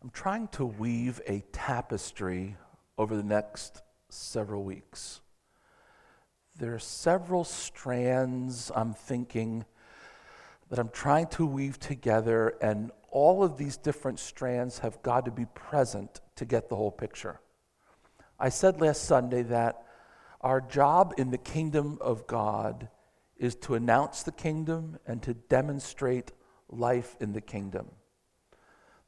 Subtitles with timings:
[0.00, 2.56] I'm trying to weave a tapestry
[2.96, 5.20] over the next several weeks.
[6.56, 9.64] There are several strands I'm thinking
[10.70, 15.32] that I'm trying to weave together, and all of these different strands have got to
[15.32, 17.40] be present to get the whole picture.
[18.38, 19.82] I said last Sunday that
[20.42, 22.88] our job in the kingdom of God
[23.36, 26.30] is to announce the kingdom and to demonstrate
[26.68, 27.88] life in the kingdom.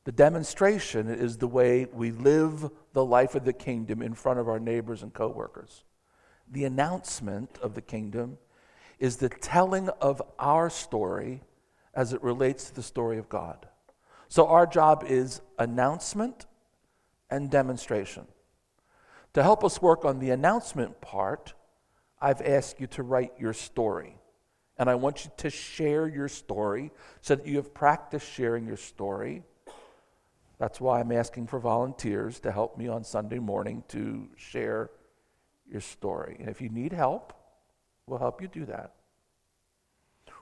[0.05, 4.49] The demonstration is the way we live the life of the kingdom in front of
[4.49, 5.85] our neighbors and coworkers.
[6.51, 8.39] The announcement of the kingdom
[8.99, 11.43] is the telling of our story
[11.95, 13.67] as it relates to the story of God.
[14.29, 16.47] So our job is announcement
[17.31, 18.27] and demonstration.
[19.35, 21.55] To help us work on the announcement part,
[22.21, 24.17] I've asked you to write your story.
[24.79, 28.77] And I want you to share your story so that you have practiced sharing your
[28.77, 29.43] story.
[30.61, 34.91] That's why I'm asking for volunteers to help me on Sunday morning to share
[35.67, 36.37] your story.
[36.39, 37.33] And if you need help,
[38.07, 38.93] we'll help you do that.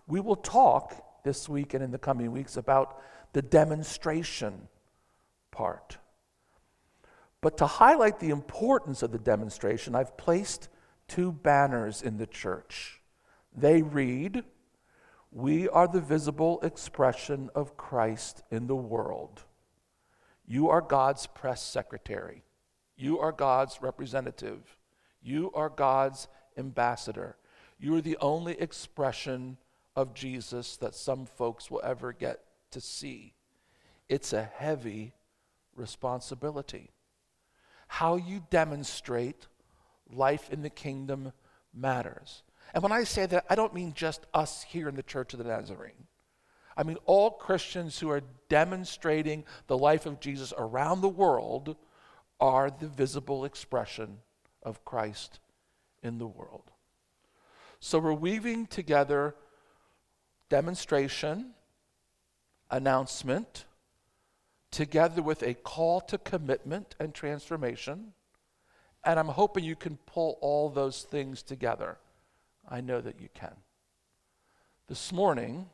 [0.09, 3.01] We will talk this week and in the coming weeks about
[3.33, 4.67] the demonstration
[5.53, 5.99] part.
[7.41, 10.69] But to highlight the importance of the demonstration, I've placed
[11.07, 13.01] two banners in the church.
[13.57, 14.43] They read,
[15.31, 19.45] We are the visible expression of Christ in the world.
[20.49, 22.43] You are God's press secretary.
[22.97, 24.77] You are God's representative.
[25.23, 27.37] You are God's ambassador.
[27.79, 29.59] You are the only expression
[29.95, 32.41] of Jesus that some folks will ever get
[32.71, 33.35] to see.
[34.09, 35.13] It's a heavy
[35.77, 36.91] responsibility
[37.89, 39.47] how you demonstrate
[40.13, 41.33] life in the kingdom
[41.75, 42.43] matters.
[42.73, 45.39] And when I say that, I don't mean just us here in the Church of
[45.39, 46.07] the Nazarene.
[46.79, 51.77] I mean all Christians who are demonstrating the life of Jesus around the world
[52.41, 54.19] are the visible expression
[54.63, 55.41] of Christ
[56.05, 56.71] in the world.
[57.81, 59.35] So we're weaving together
[60.49, 61.51] demonstration,
[62.71, 63.65] announcement,
[64.71, 68.13] together with a call to commitment and transformation.
[69.05, 71.99] And I'm hoping you can pull all those things together.
[72.69, 73.57] I know that you can.
[74.87, 75.69] This morning,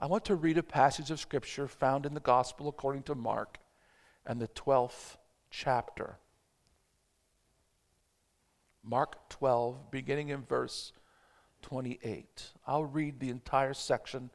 [0.00, 3.58] I want to read a passage of Scripture found in the Gospel according to Mark
[4.24, 5.16] and the 12th
[5.50, 6.18] chapter.
[8.84, 10.92] Mark 12, beginning in verse
[11.62, 12.52] 28.
[12.64, 14.30] I'll read the entire section.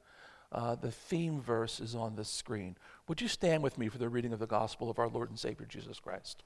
[0.52, 2.76] Uh, the theme verse is on the screen.
[3.08, 5.40] Would you stand with me for the reading of the gospel of our Lord and
[5.40, 6.44] Savior Jesus Christ?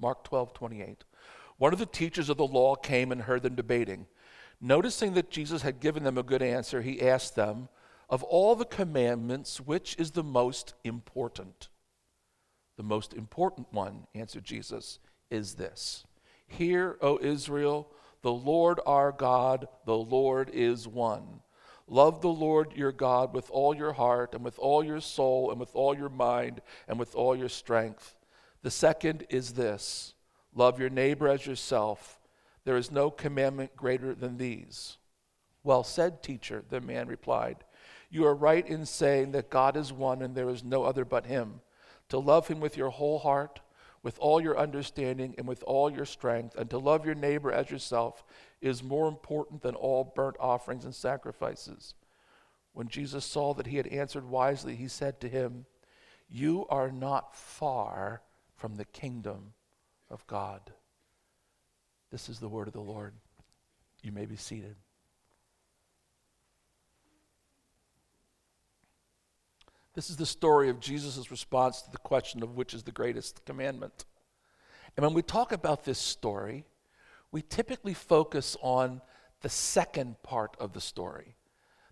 [0.00, 1.04] Mark 12, 28.
[1.56, 4.06] One of the teachers of the law came and heard them debating.
[4.60, 7.68] Noticing that Jesus had given them a good answer, he asked them,
[8.08, 11.68] Of all the commandments, which is the most important?
[12.76, 14.98] The most important one, answered Jesus,
[15.30, 16.04] is this
[16.46, 17.90] Hear, O Israel,
[18.22, 21.40] the Lord our God, the Lord is one.
[21.86, 25.58] Love the Lord your God with all your heart and with all your soul and
[25.58, 28.14] with all your mind and with all your strength.
[28.62, 30.14] The second is this
[30.54, 32.19] love your neighbor as yourself.
[32.64, 34.98] There is no commandment greater than these.
[35.62, 37.64] Well said, teacher, the man replied.
[38.10, 41.26] You are right in saying that God is one and there is no other but
[41.26, 41.60] him.
[42.08, 43.60] To love him with your whole heart,
[44.02, 47.70] with all your understanding, and with all your strength, and to love your neighbor as
[47.70, 48.24] yourself
[48.60, 51.94] is more important than all burnt offerings and sacrifices.
[52.72, 55.66] When Jesus saw that he had answered wisely, he said to him,
[56.28, 58.22] You are not far
[58.56, 59.52] from the kingdom
[60.10, 60.72] of God.
[62.10, 63.14] This is the word of the Lord.
[64.02, 64.76] You may be seated.
[69.94, 73.44] This is the story of Jesus' response to the question of which is the greatest
[73.44, 74.04] commandment.
[74.96, 76.64] And when we talk about this story,
[77.32, 79.00] we typically focus on
[79.40, 81.36] the second part of the story.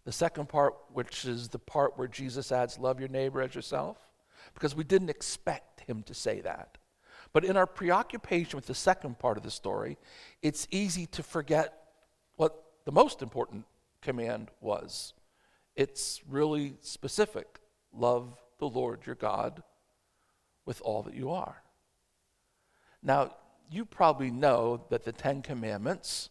[0.05, 3.99] The second part, which is the part where Jesus adds, Love your neighbor as yourself,
[4.55, 6.79] because we didn't expect him to say that.
[7.33, 9.99] But in our preoccupation with the second part of the story,
[10.43, 11.75] it's easy to forget
[12.37, 13.65] what the most important
[14.01, 15.13] command was.
[15.77, 17.61] It's really specific
[17.93, 19.63] love the Lord your God
[20.65, 21.63] with all that you are.
[23.03, 23.37] Now,
[23.71, 26.31] you probably know that the Ten Commandments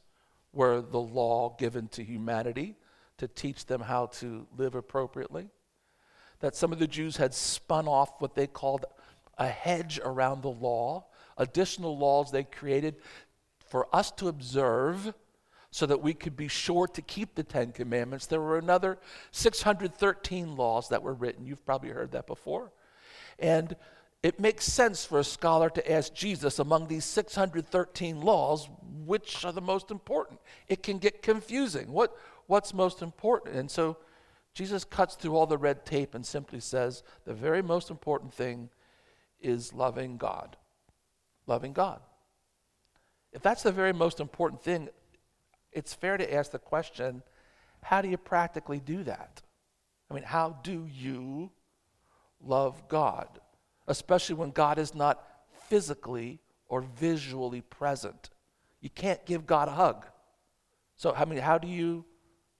[0.54, 2.76] were the law given to humanity
[3.18, 5.50] to teach them how to live appropriately.
[6.40, 8.86] That some of the Jews had spun off what they called
[9.38, 11.06] a hedge around the law,
[11.38, 12.96] additional laws they created
[13.68, 15.14] for us to observe
[15.72, 18.26] so that we could be sure to keep the Ten Commandments.
[18.26, 18.98] There were another
[19.32, 21.46] 613 laws that were written.
[21.46, 22.72] You've probably heard that before.
[23.38, 23.76] And
[24.24, 28.68] it makes sense for a scholar to ask Jesus among these 613 laws,
[29.06, 30.40] which are the most important?
[30.68, 31.92] It can get confusing.
[31.92, 32.18] What,
[32.48, 33.56] what's most important?
[33.56, 33.98] And so
[34.54, 38.70] Jesus cuts through all the red tape and simply says the very most important thing
[39.42, 40.58] is loving God.
[41.46, 42.02] Loving God.
[43.32, 44.90] If that's the very most important thing,
[45.72, 47.24] it's fair to ask the question
[47.84, 49.42] how do you practically do that?
[50.10, 51.52] I mean, how do you
[52.42, 53.28] love God?
[53.88, 55.24] Especially when God is not
[55.68, 58.30] physically or visually present.
[58.82, 60.06] You can't give God a hug.
[60.96, 62.06] So, I mean, how do you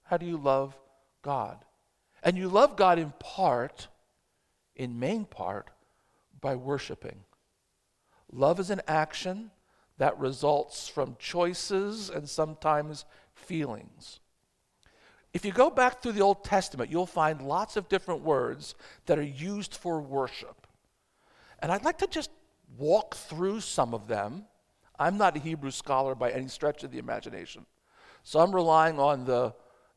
[0.04, 0.78] how do you love
[1.22, 1.64] God?
[2.22, 3.88] And you love God in part,
[4.74, 5.70] in main part,
[6.40, 7.24] by worshiping.
[8.32, 9.50] Love is an action
[9.98, 13.04] that results from choices and sometimes
[13.34, 14.20] feelings.
[15.34, 18.74] If you go back through the Old Testament, you'll find lots of different words
[19.06, 20.66] that are used for worship.
[21.60, 22.30] And I'd like to just
[22.76, 24.44] walk through some of them.
[24.98, 27.66] I'm not a Hebrew scholar by any stretch of the imagination.
[28.22, 29.54] So I'm relying on the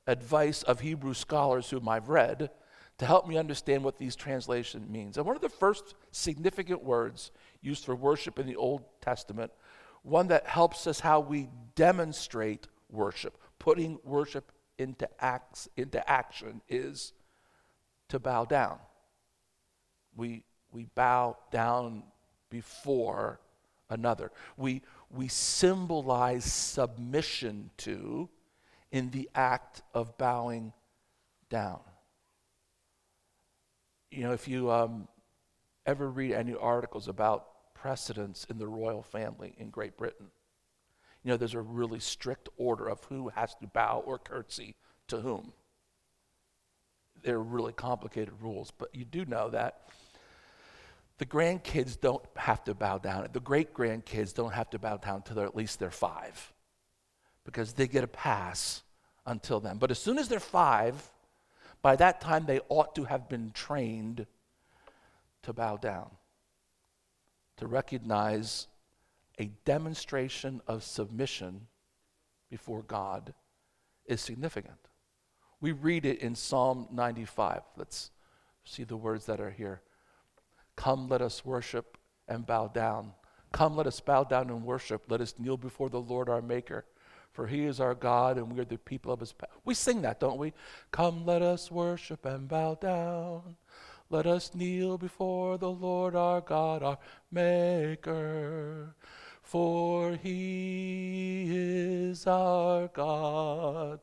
[0.07, 2.49] advice of Hebrew scholars whom I've read
[3.01, 5.17] to help me understand what these translations means.
[5.17, 9.51] And one of the first significant words used for worship in the Old Testament,
[10.03, 17.13] one that helps us how we demonstrate worship, putting worship into acts into action is
[18.09, 18.77] to bow down.
[20.15, 22.03] We we bow down
[22.51, 23.39] before
[23.89, 24.31] another.
[24.57, 28.29] We we symbolize submission to
[28.91, 30.71] in the act of bowing
[31.49, 31.79] down.
[34.11, 35.07] You know, if you um,
[35.85, 40.27] ever read any articles about precedence in the royal family in Great Britain,
[41.23, 44.75] you know, there's a really strict order of who has to bow or curtsy
[45.07, 45.53] to whom.
[47.23, 49.81] They're really complicated rules, but you do know that
[51.19, 53.27] the grandkids don't have to bow down.
[53.31, 56.51] The great grandkids don't have to bow down until at least they're five
[57.45, 58.81] because they get a pass
[59.25, 59.77] until then.
[59.77, 61.11] But as soon as they're five,
[61.81, 64.25] by that time they ought to have been trained
[65.43, 66.11] to bow down,
[67.57, 68.67] to recognize
[69.39, 71.67] a demonstration of submission
[72.49, 73.33] before God
[74.05, 74.75] is significant.
[75.59, 77.61] We read it in Psalm 95.
[77.77, 78.11] Let's
[78.65, 79.81] see the words that are here.
[80.75, 81.97] Come, let us worship
[82.27, 83.13] and bow down.
[83.51, 85.03] Come, let us bow down and worship.
[85.09, 86.85] Let us kneel before the Lord our Maker
[87.41, 89.49] for he is our God and we are the people of his power.
[89.65, 90.53] We sing that, don't we?
[90.91, 93.55] Come, let us worship and bow down.
[94.11, 96.99] Let us kneel before the Lord our God, our
[97.31, 98.93] Maker.
[99.41, 104.01] For he is our God,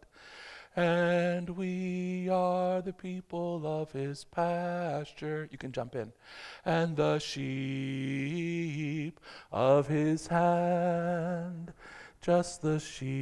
[0.74, 5.48] and we are the people of his pasture.
[5.52, 6.12] You can jump in.
[6.64, 9.20] And the sheep
[9.52, 11.72] of his hand
[12.20, 13.12] just the sheep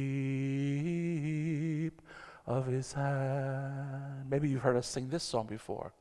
[2.45, 4.29] of his hand.
[4.29, 5.93] Maybe you've heard us sing this song before.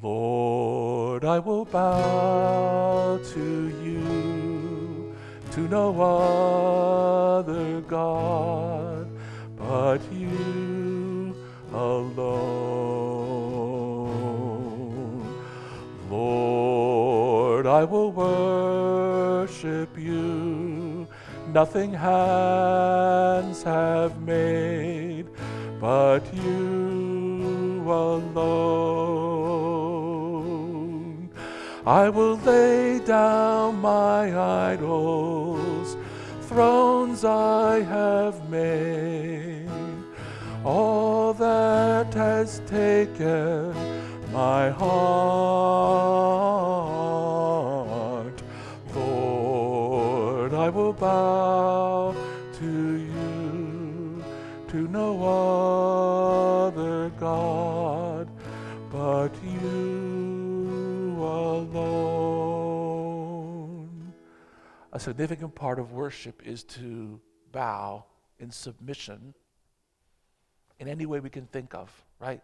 [0.00, 5.14] Lord, I will bow to you,
[5.52, 6.00] to no
[7.38, 9.08] other God
[9.56, 11.36] but you
[11.72, 12.32] alone.
[16.10, 20.71] Lord, I will worship you
[21.52, 25.26] nothing hands have made
[25.78, 28.42] but you alone.
[31.84, 35.98] I will lay down my idols,
[36.42, 39.68] thrones I have made,
[40.64, 43.74] all that has taken
[44.32, 46.71] my heart.
[51.02, 52.14] Bow
[52.52, 54.22] to you,
[54.68, 55.20] to no
[56.68, 58.28] other God
[58.88, 62.22] but you alone.
[64.92, 68.04] A significant part of worship is to bow
[68.38, 69.34] in submission
[70.78, 71.90] in any way we can think of,
[72.20, 72.42] right?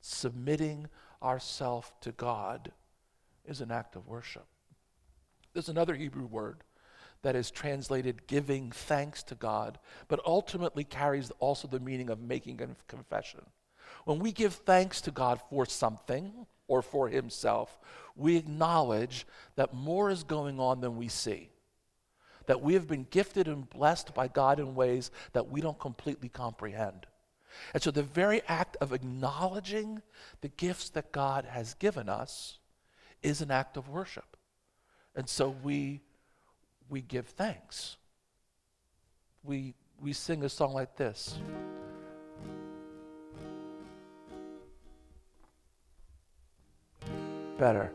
[0.00, 0.88] Submitting
[1.22, 2.72] ourselves to God
[3.44, 4.46] is an act of worship.
[5.52, 6.64] There's another Hebrew word
[7.26, 12.62] that is translated giving thanks to God, but ultimately carries also the meaning of making
[12.62, 13.40] a confession.
[14.04, 17.80] When we give thanks to God for something or for Himself,
[18.14, 21.50] we acknowledge that more is going on than we see.
[22.46, 26.28] That we have been gifted and blessed by God in ways that we don't completely
[26.28, 27.08] comprehend.
[27.74, 30.00] And so the very act of acknowledging
[30.42, 32.60] the gifts that God has given us
[33.20, 34.36] is an act of worship.
[35.16, 36.02] And so we,
[36.88, 37.96] we give thanks.
[39.42, 41.38] We, we sing a song like this.
[47.58, 47.90] Better.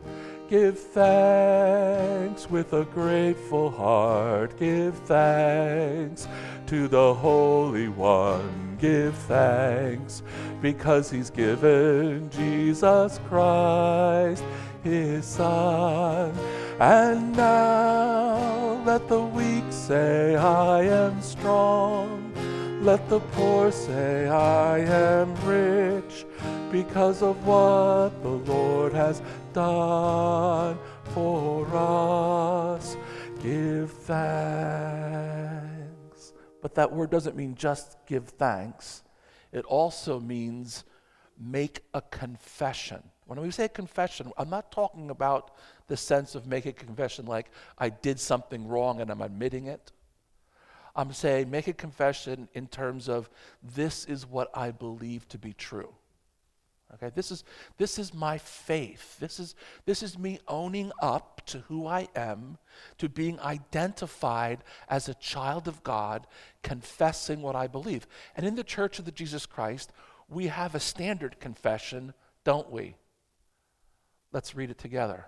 [0.49, 4.59] Give thanks with a grateful heart.
[4.59, 6.27] Give thanks
[6.67, 8.77] to the Holy One.
[8.79, 10.23] Give thanks
[10.61, 14.43] because He's given Jesus Christ,
[14.83, 16.33] His Son.
[16.79, 22.33] And now let the weak say, I am strong.
[22.81, 26.25] Let the poor say, I am rich
[26.71, 29.21] because of what the Lord has
[29.53, 30.79] done
[31.13, 32.97] for us.
[33.43, 35.21] Give thanks.
[36.61, 39.03] But that word doesn't mean just give thanks,
[39.51, 40.85] it also means
[41.39, 43.03] make a confession.
[43.25, 45.51] When we say confession, I'm not talking about
[45.91, 49.91] the sense of making a confession like I did something wrong and I'm admitting it.
[50.95, 53.29] I'm saying make a confession in terms of
[53.61, 55.93] this is what I believe to be true.
[56.93, 57.43] Okay, this is,
[57.77, 59.19] this is my faith.
[59.19, 59.53] This is,
[59.85, 62.57] this is me owning up to who I am,
[62.97, 66.25] to being identified as a child of God,
[66.63, 68.07] confessing what I believe.
[68.37, 69.91] And in the Church of the Jesus Christ,
[70.29, 72.13] we have a standard confession,
[72.45, 72.95] don't we?
[74.31, 75.25] Let's read it together.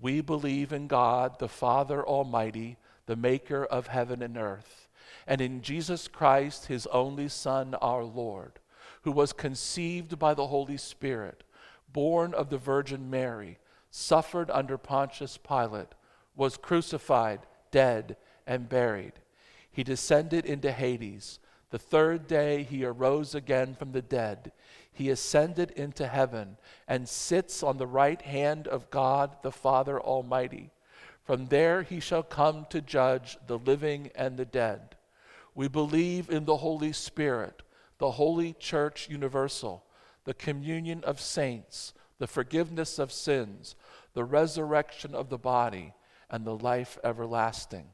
[0.00, 2.76] We believe in God, the Father Almighty,
[3.06, 4.88] the maker of heaven and earth,
[5.26, 8.60] and in Jesus Christ, his only Son, our Lord
[9.02, 11.42] who was conceived by the Holy Spirit,
[11.92, 13.58] born of the Virgin Mary,
[13.90, 15.94] suffered under Pontius Pilate,
[16.36, 17.40] was crucified,
[17.70, 18.16] dead,
[18.46, 19.14] and buried.
[19.70, 21.38] He descended into Hades.
[21.70, 24.52] The third day he arose again from the dead.
[25.00, 30.72] He ascended into heaven and sits on the right hand of God the Father Almighty.
[31.24, 34.96] From there he shall come to judge the living and the dead.
[35.54, 37.62] We believe in the Holy Spirit
[37.96, 39.82] the Holy Church Universal,
[40.24, 43.76] the communion of saints, the forgiveness of sins,
[44.12, 45.94] the resurrection of the body,
[46.28, 47.86] and the life everlasting.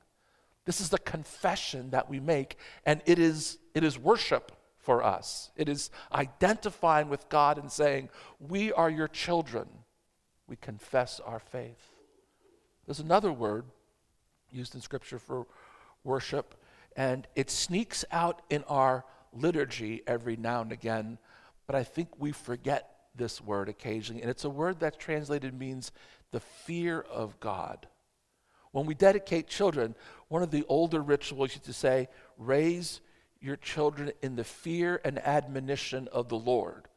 [0.64, 4.50] This is the confession that we make, and it is, it is worship
[4.86, 5.50] for us.
[5.56, 9.66] It is identifying with God and saying, We are your children.
[10.46, 11.90] We confess our faith.
[12.86, 13.64] There's another word
[14.48, 15.48] used in Scripture for
[16.04, 16.54] worship,
[16.96, 21.18] and it sneaks out in our liturgy every now and again,
[21.66, 24.22] but I think we forget this word occasionally.
[24.22, 25.90] And it's a word that translated means
[26.30, 27.88] the fear of God.
[28.70, 29.96] When we dedicate children,
[30.28, 33.00] one of the older rituals used to say, raise
[33.46, 36.88] your children in the fear and admonition of the Lord.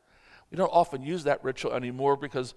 [0.51, 2.55] We don't often use that ritual anymore because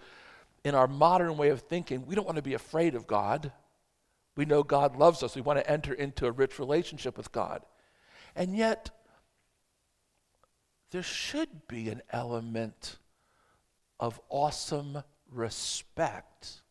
[0.65, 3.53] in our modern way of thinking, we don't want to be afraid of God.
[4.35, 5.37] We know God loves us.
[5.37, 7.63] We want to enter into a rich relationship with God.
[8.35, 8.91] And yet,
[10.91, 12.97] there should be an element
[14.01, 16.63] of awesome respect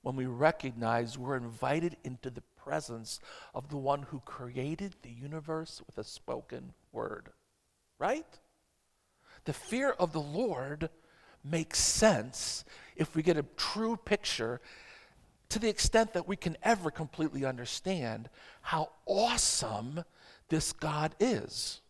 [0.00, 3.20] when we recognize we're invited into the presence
[3.54, 7.30] of the one who created the universe with a spoken word.
[7.98, 8.26] Right?
[9.44, 10.88] The fear of the Lord
[11.44, 12.64] makes sense
[12.96, 14.60] if we get a true picture
[15.50, 18.30] to the extent that we can ever completely understand
[18.62, 20.04] how awesome
[20.48, 21.82] this God is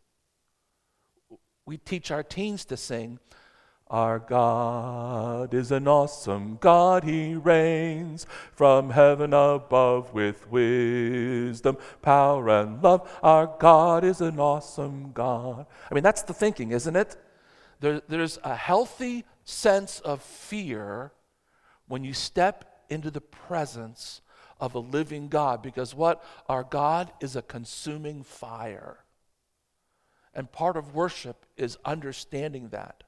[1.66, 3.18] we teach our teens to sing,
[3.88, 12.82] Our God is an awesome God, He reigns from heaven above with wisdom, power, and
[12.82, 13.18] love.
[13.22, 15.66] Our God is an awesome God.
[15.90, 17.16] I mean, that's the thinking, isn't it?
[17.80, 21.12] There, there's a healthy sense of fear
[21.86, 24.22] when you step into the presence
[24.58, 26.24] of a living God because what?
[26.48, 29.04] Our God is a consuming fire.
[30.34, 33.03] And part of worship is understanding that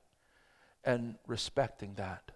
[0.87, 2.31] and respecting that.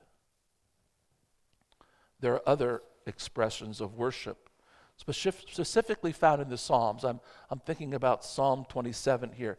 [2.20, 4.50] There are other expressions of worship
[4.96, 7.04] specifically found in the Psalms.
[7.04, 9.56] I'm, I'm thinking about Psalm 27 here.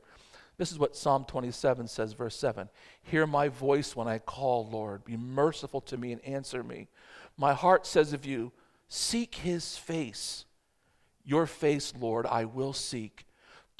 [0.58, 2.70] This is what Psalm 27 says, verse 7
[3.02, 5.04] Hear my voice when I call, Lord.
[5.04, 6.88] Be merciful to me and answer me.
[7.38, 8.52] My heart says of you,
[8.88, 10.46] Seek his face.
[11.24, 13.26] Your face, Lord, I will seek.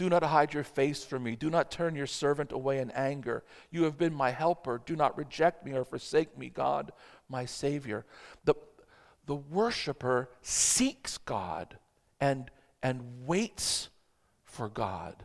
[0.02, 1.36] Do not hide your face from me.
[1.36, 3.44] Do not turn your servant away in anger.
[3.70, 4.82] You have been my helper.
[4.84, 6.92] Do not reject me or forsake me, God,
[7.30, 8.04] my Savior.
[8.44, 8.56] The,
[9.28, 11.78] the worshiper seeks God
[12.20, 12.50] and,
[12.82, 13.90] and waits
[14.44, 15.24] for God.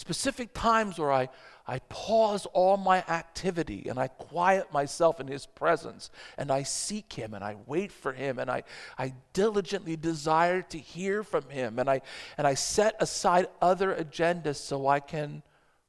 [0.00, 1.28] Specific times where I,
[1.66, 7.12] I pause all my activity and I quiet myself in His presence and I seek
[7.12, 8.62] Him and I wait for Him and I,
[8.96, 12.00] I diligently desire to hear from Him and I,
[12.38, 15.42] and I set aside other agendas so I can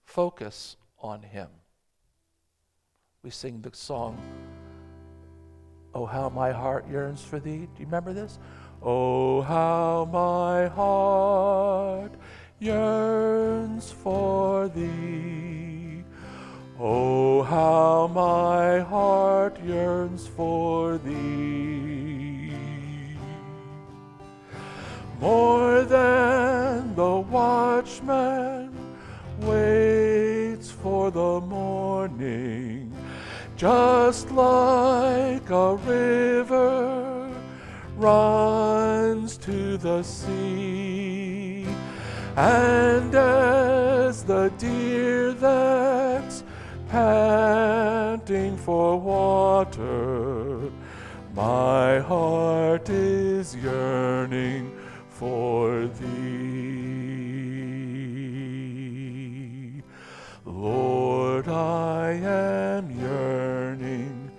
[0.03, 1.47] focus on Him.
[3.23, 4.21] We sing the song,
[5.95, 7.59] Oh, how my heart yearns for Thee.
[7.59, 8.39] Do you remember this?
[8.81, 12.11] Oh, how my heart
[12.61, 16.03] yearns for thee.
[16.79, 22.53] Oh, how my heart yearns for thee.
[25.19, 28.71] More than the watchman
[29.39, 32.93] waits for the morning,
[33.57, 37.31] just like a river
[37.97, 41.20] runs to the sea
[42.37, 46.43] and as the deer that's
[46.87, 50.71] panting for water,
[51.33, 54.71] my heart is yearning
[55.09, 56.61] for thee.
[60.45, 64.31] Lord, I am yearning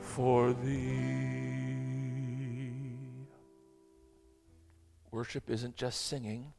[0.00, 1.04] for thee.
[5.10, 6.52] Worship isn't just singing.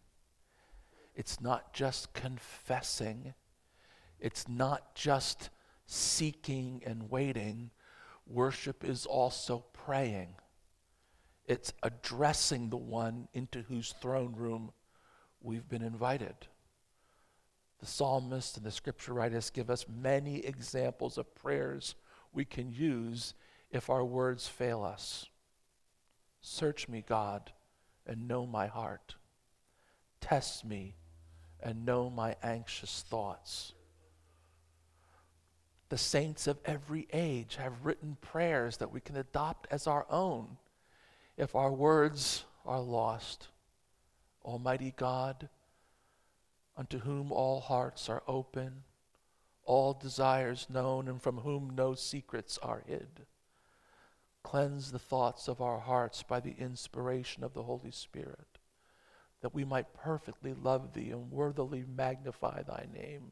[1.16, 3.34] It's not just confessing,
[4.20, 5.50] it's not just
[5.86, 7.72] seeking and waiting.
[8.28, 10.36] Worship is also praying.
[11.46, 14.72] It's addressing the one into whose throne room
[15.42, 16.36] we've been invited.
[17.80, 21.94] The psalmist and the scripture writers give us many examples of prayers
[22.34, 23.36] we can use
[23.70, 25.28] if our words fail us.
[26.42, 27.52] Search me, God,
[28.08, 29.16] and know my heart.
[30.20, 30.96] Test me
[31.62, 33.74] and know my anxious thoughts.
[35.90, 40.58] The saints of every age have written prayers that we can adopt as our own
[41.38, 43.50] if our words are lost.
[44.44, 45.50] Almighty God,
[46.78, 48.84] unto whom all hearts are open,
[49.64, 53.26] all desires known, and from whom no secrets are hid.
[54.44, 58.55] Cleanse the thoughts of our hearts by the inspiration of the Holy Spirit
[59.46, 63.32] that we might perfectly love thee and worthily magnify thy name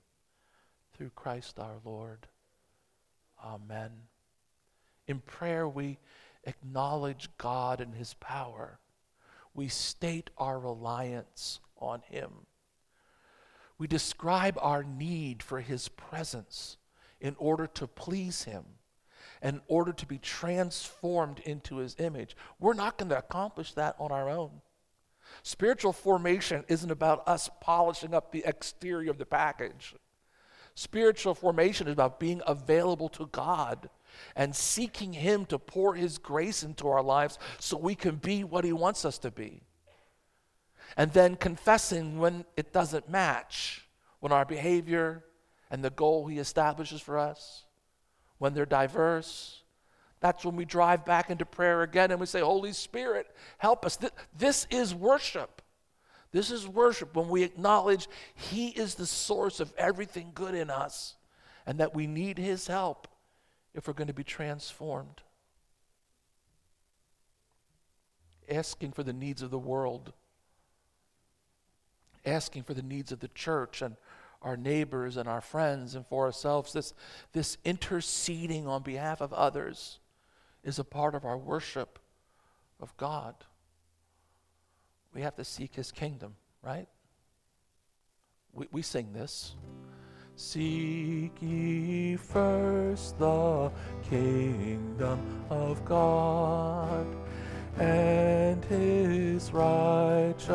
[0.93, 2.27] through Christ our Lord.
[3.43, 3.89] Amen.
[5.07, 5.97] In prayer, we
[6.43, 8.77] acknowledge God and his power.
[9.55, 12.45] We state our reliance on him.
[13.79, 16.77] We describe our need for his presence
[17.21, 18.65] in order to please him,
[19.41, 22.37] in order to be transformed into his image.
[22.59, 24.61] We're not going to accomplish that on our own.
[25.41, 29.95] Spiritual formation isn't about us polishing up the exterior of the package.
[30.75, 33.89] Spiritual formation is about being available to God
[34.35, 38.63] and seeking Him to pour His grace into our lives so we can be what
[38.63, 39.61] He wants us to be.
[40.95, 43.87] And then confessing when it doesn't match,
[44.19, 45.23] when our behavior
[45.71, 47.63] and the goal He establishes for us,
[48.37, 49.62] when they're diverse,
[50.23, 53.99] that's when we drive back into prayer again and we say, Holy Spirit, help us.
[54.33, 55.61] This is worship.
[56.31, 61.15] This is worship when we acknowledge He is the source of everything good in us
[61.65, 63.09] and that we need His help
[63.73, 65.21] if we're going to be transformed.
[68.49, 70.13] Asking for the needs of the world,
[72.25, 73.97] asking for the needs of the church and
[74.41, 76.93] our neighbors and our friends and for ourselves, this,
[77.33, 79.99] this interceding on behalf of others
[80.63, 81.99] is a part of our worship
[82.79, 83.35] of God.
[85.13, 86.87] We have to seek his kingdom, right?
[88.53, 89.55] We, we sing this.
[90.35, 93.71] Seek ye first the
[94.09, 97.05] kingdom of God
[97.77, 100.53] and his righteousness.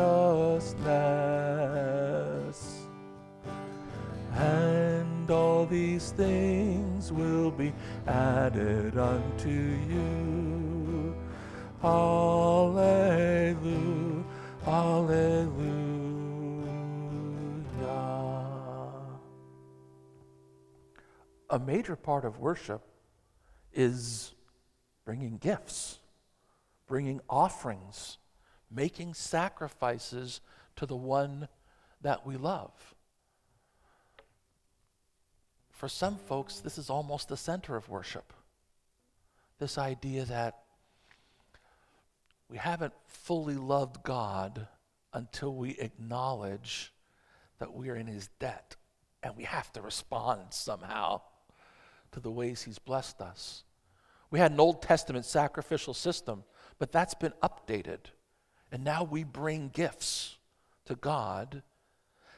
[4.35, 7.73] And all these things will be
[8.07, 11.15] added unto you.
[11.81, 13.55] Hallelujah,
[14.65, 15.89] hallelujah.
[21.49, 22.81] A major part of worship
[23.73, 24.33] is
[25.05, 25.99] bringing gifts,
[26.85, 28.17] bringing offerings,
[28.69, 30.41] making sacrifices
[30.75, 31.47] to the one
[32.01, 32.71] that we love.
[35.79, 38.33] For some folks, this is almost the center of worship.
[39.59, 40.63] This idea that
[42.49, 44.67] we haven't fully loved God
[45.13, 46.91] until we acknowledge
[47.59, 48.75] that we are in his debt
[49.23, 51.21] and we have to respond somehow
[52.11, 53.63] to the ways he's blessed us.
[54.31, 56.43] We had an Old Testament sacrificial system,
[56.77, 57.99] but that's been updated.
[58.69, 60.35] And now we bring gifts
[60.87, 61.63] to God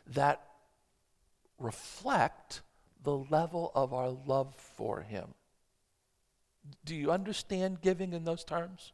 [0.06, 0.44] that
[1.58, 2.62] reflect
[3.04, 5.34] the level of our love for him.
[6.86, 8.94] Do you understand giving in those terms?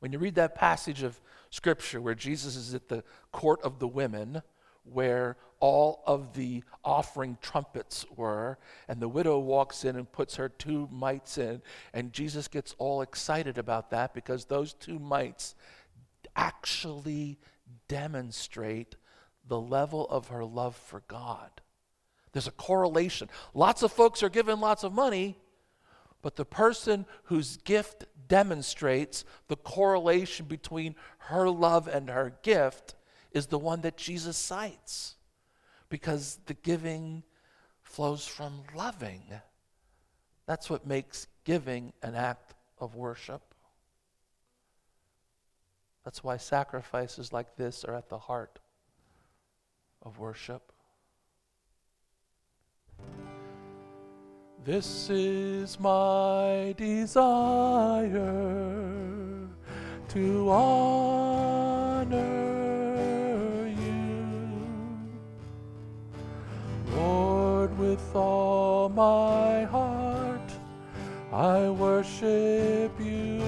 [0.00, 3.88] When you read that passage of Scripture where Jesus is at the court of the
[3.88, 4.42] women,
[4.82, 10.48] where all of the offering trumpets were, and the widow walks in and puts her
[10.48, 11.62] two mites in,
[11.94, 15.54] and Jesus gets all excited about that because those two mites
[16.36, 17.38] actually
[17.88, 18.96] demonstrate
[19.46, 21.62] the level of her love for God.
[22.34, 23.30] There's a correlation.
[23.54, 25.38] Lots of folks are given lots of money,
[26.20, 32.96] but the person whose gift demonstrates the correlation between her love and her gift
[33.30, 35.14] is the one that Jesus cites.
[35.88, 37.22] Because the giving
[37.82, 39.22] flows from loving.
[40.46, 43.54] That's what makes giving an act of worship.
[46.04, 48.58] That's why sacrifices like this are at the heart
[50.02, 50.72] of worship.
[54.64, 58.22] This is my desire
[60.08, 62.14] to honor
[63.68, 64.26] you,
[66.96, 70.50] Lord, with all my heart
[71.34, 73.42] I worship you.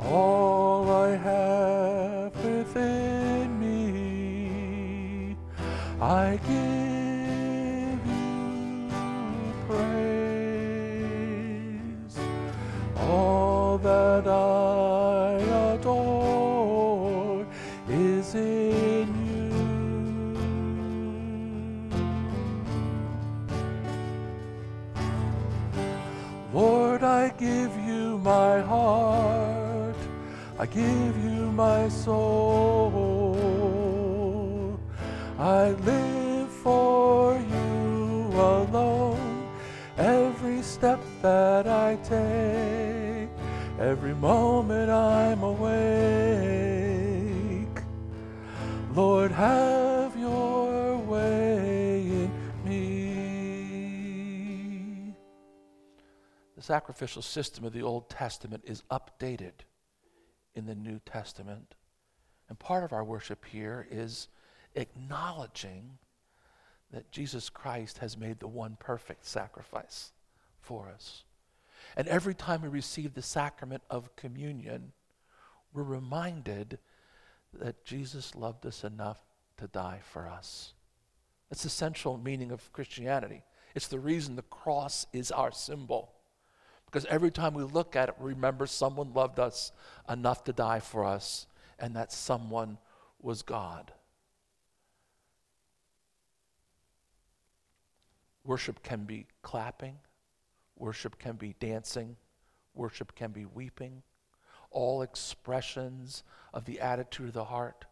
[0.00, 0.43] All
[6.04, 8.90] I give you
[9.66, 10.04] praise.
[13.08, 14.53] All that I
[56.64, 59.52] sacrificial system of the Old Testament is updated
[60.54, 61.74] in the New Testament.
[62.48, 64.28] And part of our worship here is
[64.74, 65.98] acknowledging
[66.90, 70.12] that Jesus Christ has made the one perfect sacrifice
[70.60, 71.24] for us.
[71.96, 74.92] And every time we receive the sacrament of communion,
[75.74, 76.78] we're reminded
[77.52, 79.18] that Jesus loved us enough
[79.58, 80.72] to die for us.
[81.50, 83.42] That's the central meaning of Christianity.
[83.74, 86.13] It's the reason the cross is our symbol.
[86.94, 89.72] Because every time we look at it, remember someone loved us
[90.08, 91.48] enough to die for us,
[91.80, 92.78] and that someone
[93.20, 93.90] was God.
[98.44, 99.96] Worship can be clapping,
[100.76, 102.14] worship can be dancing,
[102.74, 104.04] worship can be weeping,
[104.70, 107.86] all expressions of the attitude of the heart.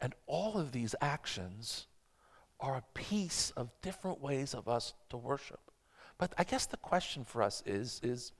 [0.00, 1.86] And all of these actions
[2.58, 5.67] are a piece of different ways of us to worship.
[6.18, 8.32] But I guess the question for us is, is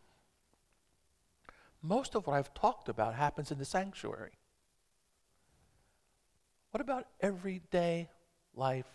[1.80, 4.32] most of what I've talked about happens in the sanctuary.
[6.72, 8.10] What about everyday
[8.54, 8.88] life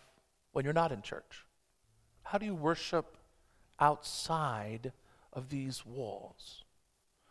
[0.52, 1.46] when you're not in church?
[2.22, 3.16] How do you worship
[3.80, 4.92] outside
[5.32, 6.64] of these walls?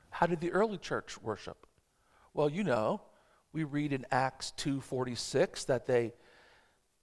[0.09, 1.65] How did the early church worship?
[2.33, 3.01] Well, you know,
[3.53, 6.13] we read in Acts 2:46 that they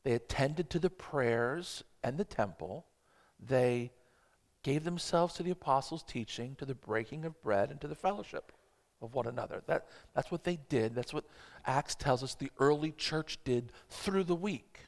[0.02, 2.86] they attended to the prayers and the temple.
[3.38, 3.92] They
[4.62, 8.53] gave themselves to the apostles' teaching, to the breaking of bread, and to the fellowship
[9.03, 9.62] of one another.
[9.66, 10.94] That, that's what they did.
[10.94, 11.25] That's what
[11.66, 14.81] Acts tells us the early church did through the week.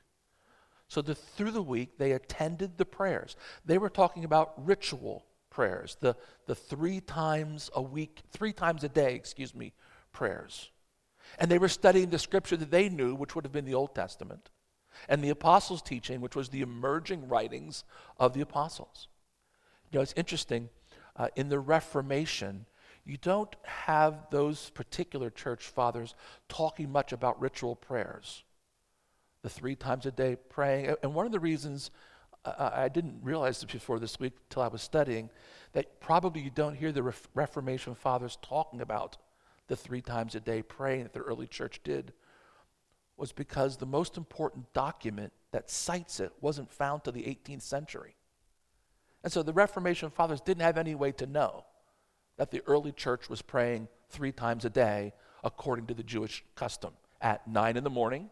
[0.89, 3.37] So the, through the week, they attended the prayers.
[3.65, 8.89] They were talking about ritual prayers, the, the three times a week, three times a
[8.89, 9.73] day, excuse me,
[10.13, 10.71] prayers.
[11.39, 13.95] And they were studying the scripture that they knew, which would have been the Old
[13.95, 14.51] Testament,
[15.09, 17.85] and the apostles' teaching, which was the emerging writings
[18.19, 19.09] of the apostles.
[19.93, 20.71] You know, it's interesting.
[21.15, 22.65] Uh, in the Reformation,
[23.05, 26.15] you don't have those particular church fathers
[26.49, 28.43] talking much about ritual prayers
[29.43, 30.95] the three times a day praying.
[31.03, 31.91] And one of the reasons
[32.45, 35.31] I didn't realize this before this week till I was studying
[35.75, 39.17] that probably you don't hear the Reformation fathers talking about
[39.69, 42.13] the three times a day praying that the early church did
[43.17, 48.17] was because the most important document that cites it wasn't found till the 18th century.
[49.23, 51.65] And so the Reformation fathers didn't have any way to know
[52.37, 55.13] that the early church was praying three times a day
[55.45, 58.31] according to the Jewish custom at nine in the morning,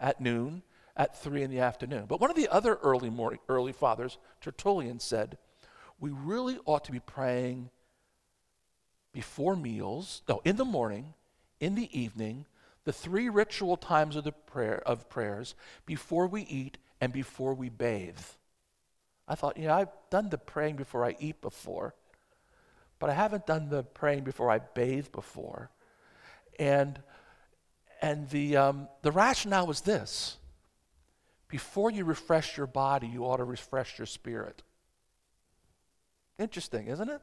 [0.00, 0.62] at noon,
[0.96, 2.06] at three in the afternoon.
[2.08, 5.38] But one of the other early, morning, early fathers, Tertullian, said,
[6.00, 7.70] We really ought to be praying
[9.12, 11.14] before meals, no, in the morning,
[11.60, 12.46] in the evening,
[12.84, 15.54] the three ritual times of the prayer of prayers
[15.86, 18.18] before we eat and before we bathe.
[19.26, 21.94] I thought, you know, I've done the praying before I eat before,
[22.98, 25.70] but I haven't done the praying before I bathe before.
[26.58, 27.00] And
[28.02, 30.36] and the um, the rationale was this:
[31.48, 34.62] before you refresh your body, you ought to refresh your spirit.
[36.38, 37.22] Interesting, isn't it?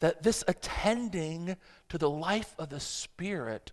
[0.00, 1.56] That this attending
[1.88, 3.72] to the life of the Spirit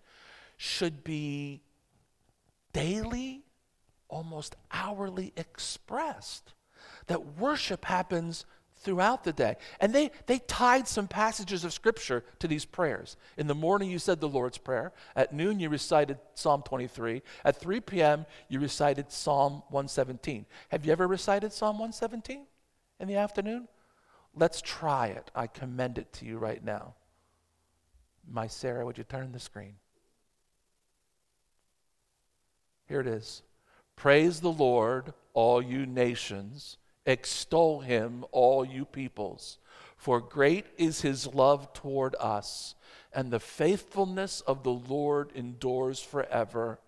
[0.58, 1.62] should be
[2.74, 3.44] daily,
[4.10, 6.54] almost hourly expressed.
[7.08, 8.46] That worship happens
[8.80, 9.56] throughout the day.
[9.80, 13.18] And they, they tied some passages of Scripture to these prayers.
[13.38, 14.94] In the morning, you said the Lord's Prayer.
[15.16, 17.22] At noon, you recited Psalm 23.
[17.44, 20.46] At 3 p.m., you recited Psalm 117.
[20.70, 22.46] Have you ever recited Psalm 117
[23.00, 23.68] in the afternoon?
[24.36, 25.32] Let's try it.
[25.36, 26.94] I commend it to you right now.
[28.30, 29.76] My Sarah, would you turn the screen?
[32.88, 33.42] Here it is.
[33.98, 36.78] Praise the Lord, all you nations.
[37.06, 39.58] Extol him, all you peoples.
[39.98, 42.76] For great is his love toward us,
[43.12, 46.80] and the faithfulness of the Lord endures forever.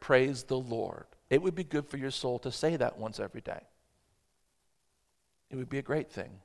[0.00, 1.04] Praise the Lord.
[1.28, 3.60] It would be good for your soul to say that once every day.
[5.50, 6.40] It would be a great thing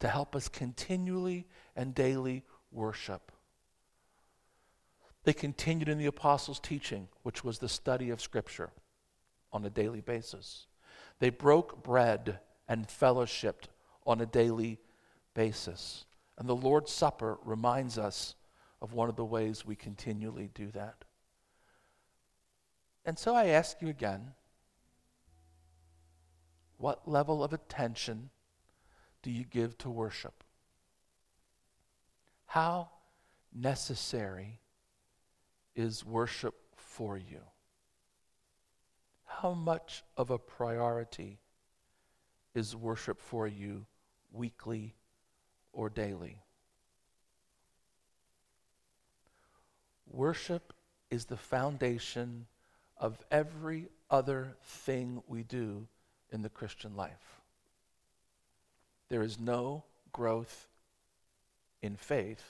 [0.00, 3.32] to help us continually and daily worship.
[5.24, 8.70] They continued in the apostles' teaching, which was the study of Scripture
[9.52, 10.66] on a daily basis.
[11.18, 12.38] They broke bread
[12.68, 13.66] and fellowshipped
[14.06, 14.78] on a daily
[15.34, 16.04] basis.
[16.38, 18.34] And the Lord's Supper reminds us
[18.80, 21.04] of one of the ways we continually do that.
[23.04, 24.32] And so I ask you again
[26.78, 28.30] what level of attention
[29.22, 30.42] do you give to worship?
[32.46, 32.90] How
[33.54, 34.58] necessary
[35.76, 37.40] is worship for you?
[39.40, 41.38] How much of a priority
[42.54, 43.86] is worship for you
[44.32, 44.94] weekly
[45.72, 46.42] or daily?
[50.08, 50.72] Worship
[51.10, 52.46] is the foundation
[52.98, 55.88] of every other thing we do
[56.30, 57.40] in the Christian life.
[59.08, 60.68] There is no growth
[61.80, 62.44] in faith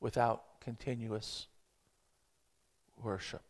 [0.00, 1.46] without continuous
[3.02, 3.42] worship.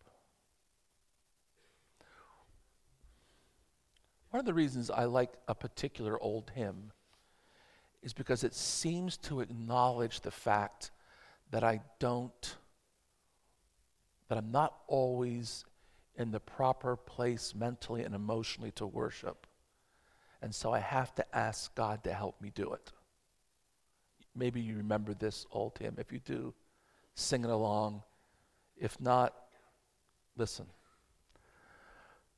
[4.30, 6.92] One of the reasons I like a particular old hymn
[8.02, 10.90] is because it seems to acknowledge the fact
[11.50, 12.56] that I don't,
[14.28, 15.64] that I'm not always
[16.16, 19.46] in the proper place mentally and emotionally to worship.
[20.42, 22.92] And so I have to ask God to help me do it.
[24.34, 25.96] Maybe you remember this old hymn.
[25.98, 26.54] If you do,
[27.14, 28.02] sing it along.
[28.76, 29.34] If not,
[30.36, 30.66] listen.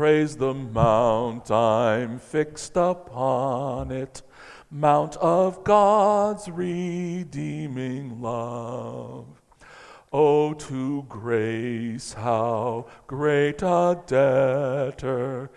[0.00, 4.22] Praise the mount I'm fixed upon it,
[4.70, 9.26] mount of God's redeeming love.
[10.10, 15.50] Oh, to grace, how great a debtor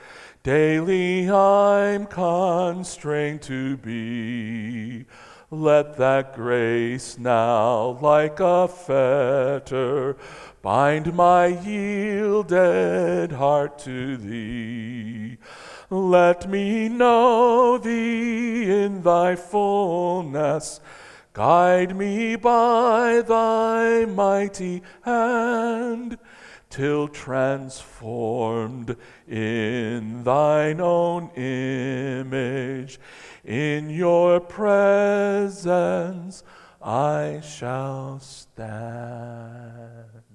[0.44, 5.06] daily I'm constrained to be.
[5.52, 10.18] Let that grace now, like a fetter,
[10.64, 15.38] bind my yielded heart to thee.
[15.90, 20.80] Let me know thee in thy fullness.
[21.34, 26.18] Guide me by thy mighty hand,
[26.70, 28.96] till transformed
[29.28, 33.02] in thine own image
[33.44, 36.42] in your presence
[36.82, 40.33] I shall stand.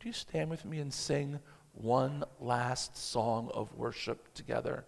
[0.00, 1.40] Would you stand with me and sing
[1.74, 4.86] one last song of worship together?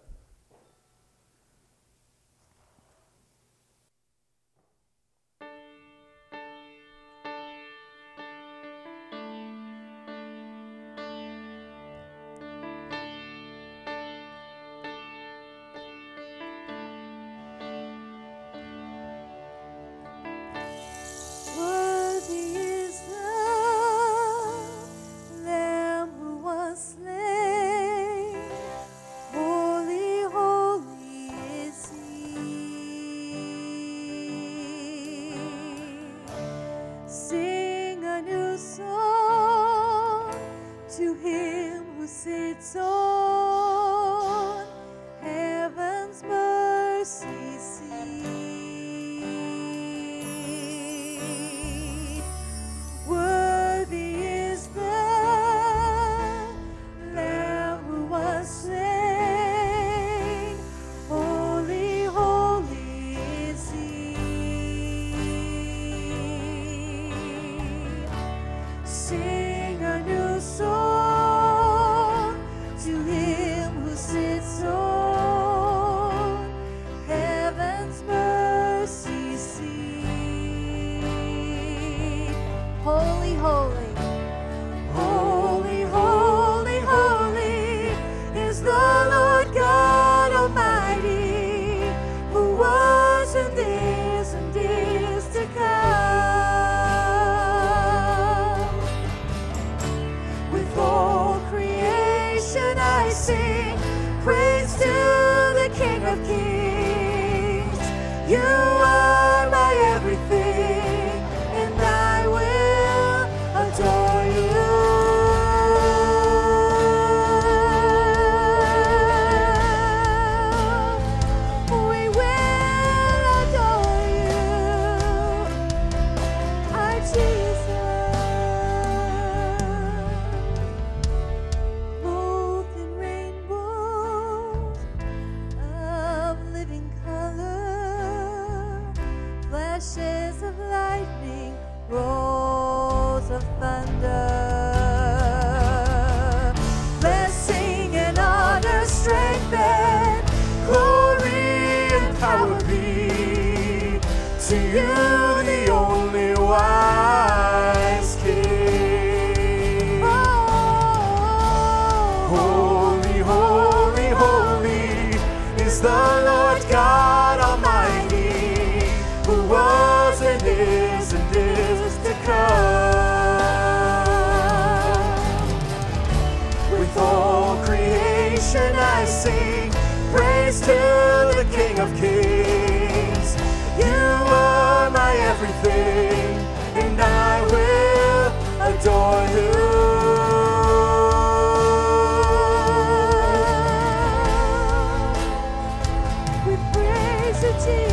[197.59, 197.92] beauty.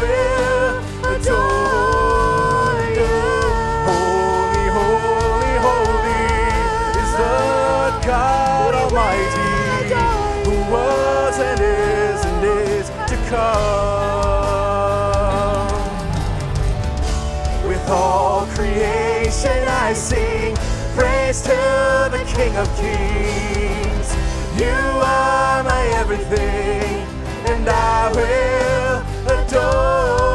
[19.91, 20.55] I sing
[20.95, 24.15] praise to the King of Kings.
[24.57, 27.05] You are my everything,
[27.45, 29.01] and I will
[29.35, 30.31] adore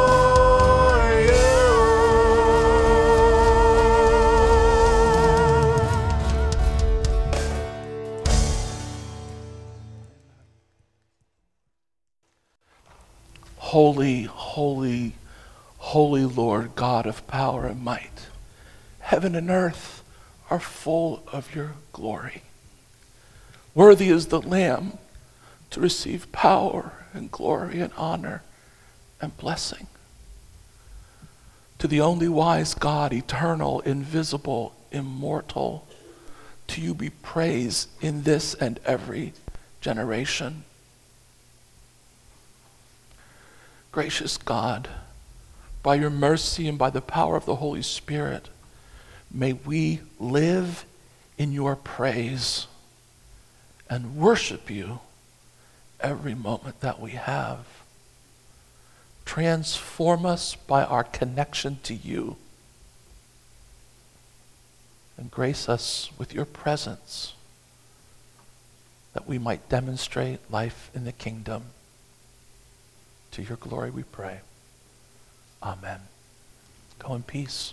[1.23, 1.47] you.
[13.57, 15.15] Holy, holy,
[15.79, 18.27] holy Lord, God of power and might.
[19.07, 20.03] Heaven and earth
[20.51, 22.43] are full of your glory.
[23.73, 24.99] Worthy is the Lamb
[25.71, 28.43] to receive power and glory and honor
[29.21, 29.87] and blessing.
[31.79, 35.87] To the only wise God, eternal, invisible, immortal,
[36.67, 39.35] to you be praise in this and every
[39.81, 40.65] generation.
[43.93, 44.89] Gracious God,
[45.85, 48.49] by your mercy and by the power of the Holy Spirit,
[49.31, 50.85] may we live
[51.39, 52.67] in your praise
[53.89, 55.01] and worship you
[56.01, 57.67] every moment that we have.
[59.25, 62.37] Transform us by our connection to you
[65.17, 67.35] and grace us with your presence
[69.15, 71.65] that we might demonstrate life in the kingdom.
[73.33, 74.41] To your glory we pray.
[75.63, 76.01] Amen.
[76.99, 77.73] Go in peace.